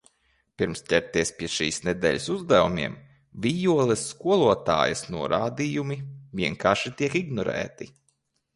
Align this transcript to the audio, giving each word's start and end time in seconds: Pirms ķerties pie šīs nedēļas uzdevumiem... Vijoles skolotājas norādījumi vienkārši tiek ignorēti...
Pirms 0.59 0.79
ķerties 0.93 1.31
pie 1.41 1.49
šīs 1.55 1.77
nedēļas 1.87 2.25
uzdevumiem... 2.35 2.95
Vijoles 3.45 4.07
skolotājas 4.15 5.05
norādījumi 5.17 6.01
vienkārši 6.43 6.97
tiek 7.03 7.21
ignorēti... 7.25 7.93